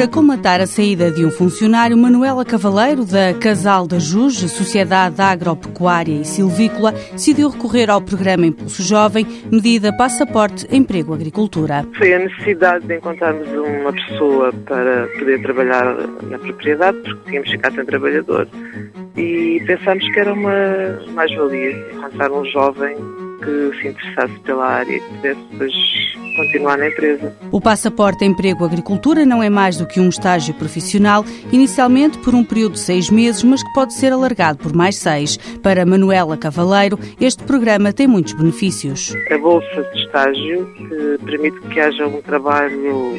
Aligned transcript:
Para 0.00 0.08
comatar 0.08 0.62
a 0.62 0.66
saída 0.66 1.10
de 1.10 1.26
um 1.26 1.30
funcionário, 1.30 1.94
Manuela 1.94 2.42
Cavaleiro, 2.42 3.04
da 3.04 3.34
Casal 3.34 3.86
da 3.86 3.98
Jus, 3.98 4.38
Sociedade 4.50 5.20
Agropecuária 5.20 6.22
e 6.22 6.24
Silvícola, 6.24 6.92
decidiu 7.12 7.50
recorrer 7.50 7.90
ao 7.90 8.00
programa 8.00 8.46
Impulso 8.46 8.82
Jovem, 8.82 9.26
medida 9.52 9.94
Passaporte 9.94 10.66
Emprego 10.74 11.12
Agricultura. 11.12 11.86
Foi 11.98 12.14
a 12.14 12.18
necessidade 12.18 12.86
de 12.86 12.96
encontrarmos 12.96 13.46
uma 13.48 13.92
pessoa 13.92 14.50
para 14.64 15.06
poder 15.18 15.42
trabalhar 15.42 15.94
na 16.22 16.38
propriedade, 16.38 16.98
porque 17.02 17.28
tínhamos 17.28 17.50
ficado 17.50 17.74
sem 17.74 17.84
trabalhador. 17.84 18.48
E 19.18 19.62
pensámos 19.66 20.08
que 20.08 20.18
era 20.18 20.32
uma 20.32 20.98
mais-valia 21.12 21.72
encontrar 21.92 22.32
um 22.32 22.46
jovem 22.46 22.96
que 23.40 23.80
se 23.80 23.88
interessasse 23.88 24.38
pela 24.40 24.66
área 24.66 24.96
e 24.96 25.00
pudesse 25.00 25.40
depois 25.50 25.72
continuar 26.36 26.78
na 26.78 26.88
empresa. 26.88 27.36
O 27.50 27.60
passaporte 27.60 28.24
Emprego 28.24 28.64
Agricultura 28.64 29.26
não 29.26 29.42
é 29.42 29.50
mais 29.50 29.76
do 29.76 29.86
que 29.86 30.00
um 30.00 30.08
estágio 30.08 30.54
profissional, 30.54 31.24
inicialmente 31.52 32.18
por 32.18 32.34
um 32.34 32.44
período 32.44 32.72
de 32.72 32.80
seis 32.80 33.10
meses, 33.10 33.42
mas 33.42 33.62
que 33.62 33.72
pode 33.72 33.94
ser 33.94 34.12
alargado 34.12 34.58
por 34.58 34.74
mais 34.74 34.96
seis. 34.96 35.36
Para 35.62 35.84
Manuela 35.84 36.36
Cavaleiro, 36.36 36.98
este 37.20 37.42
programa 37.44 37.92
tem 37.92 38.06
muitos 38.06 38.32
benefícios. 38.32 39.14
A 39.30 39.38
bolsa 39.38 39.82
de 39.92 40.02
estágio 40.02 40.66
que 40.74 41.24
permite 41.24 41.60
que 41.68 41.80
haja 41.80 42.06
um 42.06 42.22
trabalho 42.22 43.18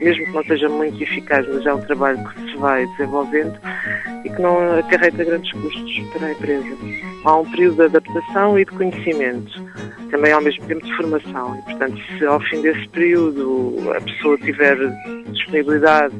mesmo 0.00 0.24
que 0.24 0.32
não 0.32 0.44
seja 0.44 0.68
muito 0.68 1.02
eficaz, 1.02 1.46
mas 1.46 1.64
é 1.66 1.74
um 1.74 1.80
trabalho 1.82 2.24
que 2.30 2.50
se 2.50 2.56
vai 2.56 2.86
desenvolvendo 2.86 3.58
e 4.24 4.30
que 4.30 4.42
não 4.42 4.78
acarreta 4.78 5.24
grandes 5.24 5.52
custos 5.52 6.00
para 6.12 6.26
a 6.26 6.32
empresa. 6.32 6.76
Há 7.24 7.36
um 7.38 7.50
período 7.50 7.76
de 7.76 7.82
adaptação 7.82 8.58
e 8.58 8.64
de 8.64 8.70
conhecimento, 8.72 9.52
também 10.10 10.32
ao 10.32 10.42
mesmo 10.42 10.66
tempo 10.66 10.84
de 10.84 10.96
formação. 10.96 11.56
E, 11.56 11.62
portanto, 11.62 12.00
se 12.18 12.24
ao 12.26 12.40
fim 12.40 12.62
desse 12.62 12.88
período 12.88 13.76
a 13.96 14.00
pessoa 14.00 14.38
tiver 14.38 14.76
disponibilidade 15.32 16.14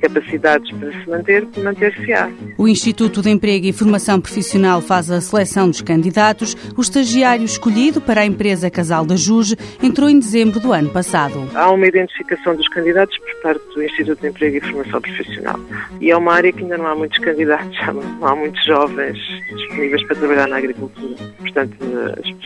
capacidades 0.00 0.70
para 0.72 0.90
se 0.92 1.08
manter, 1.08 1.46
manter-se-á. 1.62 2.30
O 2.58 2.66
Instituto 2.66 3.22
de 3.22 3.30
Emprego 3.30 3.66
e 3.66 3.72
Formação 3.72 4.20
Profissional 4.20 4.80
faz 4.80 5.10
a 5.10 5.20
seleção 5.20 5.68
dos 5.68 5.80
candidatos. 5.80 6.56
O 6.76 6.80
estagiário 6.80 7.44
escolhido 7.44 8.00
para 8.00 8.22
a 8.22 8.26
empresa 8.26 8.70
Casal 8.70 9.04
da 9.04 9.16
Juge 9.16 9.56
entrou 9.82 10.08
em 10.08 10.18
dezembro 10.18 10.58
do 10.58 10.72
ano 10.72 10.90
passado. 10.90 11.48
Há 11.54 11.70
uma 11.70 11.86
identificação 11.86 12.56
dos 12.56 12.68
candidatos 12.68 13.16
por 13.18 13.42
parte 13.42 13.64
do 13.74 13.82
Instituto 13.82 14.20
de 14.20 14.28
Emprego 14.28 14.56
e 14.56 14.60
Formação 14.60 15.00
Profissional. 15.00 15.60
E 16.00 16.10
é 16.10 16.16
uma 16.16 16.32
área 16.32 16.52
que 16.52 16.62
ainda 16.62 16.78
não 16.78 16.86
há 16.86 16.94
muitos 16.94 17.18
candidatos, 17.18 17.76
não 18.20 18.26
há 18.26 18.34
muitos 18.34 18.64
jovens 18.64 19.18
disponíveis 19.54 20.02
para 20.06 20.16
trabalhar 20.16 20.48
na 20.48 20.56
agricultura. 20.56 21.14
Portanto, 21.38 21.76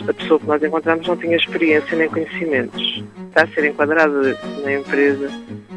a 0.08 0.12
pessoa 0.12 0.40
que 0.40 0.46
nós 0.46 0.62
encontramos 0.62 1.06
não 1.06 1.16
tinha 1.16 1.36
experiência 1.36 1.96
nem 1.96 2.08
conhecimentos. 2.08 3.04
Está 3.28 3.44
a 3.44 3.46
ser 3.48 3.66
enquadrada 3.66 4.38
na 4.62 4.72
empresa, 4.72 5.30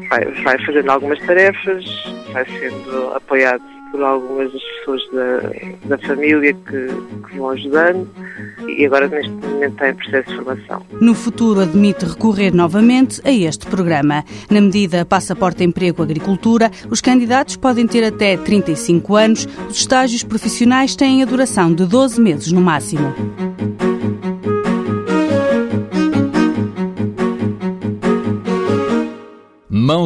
vai, 0.08 0.24
vai 0.42 0.64
fazendo 0.64 0.90
algumas 0.90 1.18
tarefas, 1.20 1.84
vai 2.32 2.44
sendo 2.46 3.12
apoiado 3.14 3.62
por 3.90 4.02
algumas 4.02 4.52
das 4.52 4.62
pessoas 4.62 5.02
da, 5.12 5.96
da 5.96 5.98
família 6.06 6.52
que, 6.52 7.28
que 7.28 7.38
vão 7.38 7.50
ajudando 7.50 8.08
e 8.68 8.84
agora 8.84 9.08
neste 9.08 9.30
momento 9.30 9.72
está 9.72 9.88
em 9.88 9.94
processo 9.94 10.28
de 10.28 10.36
formação. 10.36 10.82
No 11.00 11.14
futuro 11.14 11.60
admite 11.60 12.04
recorrer 12.04 12.54
novamente 12.54 13.20
a 13.24 13.32
este 13.32 13.66
programa. 13.66 14.24
Na 14.50 14.60
medida 14.60 15.04
Passaporte 15.04 15.64
Emprego 15.64 16.02
Agricultura, 16.02 16.70
os 16.90 17.00
candidatos 17.00 17.56
podem 17.56 17.86
ter 17.86 18.04
até 18.04 18.36
35 18.36 19.16
anos, 19.16 19.48
os 19.68 19.78
estágios 19.78 20.22
profissionais 20.22 20.94
têm 20.94 21.22
a 21.22 21.26
duração 21.26 21.72
de 21.72 21.86
12 21.86 22.20
meses 22.20 22.52
no 22.52 22.60
máximo. 22.60 23.14